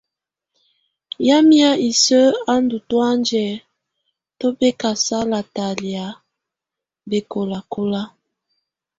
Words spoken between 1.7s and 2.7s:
isǝ́ á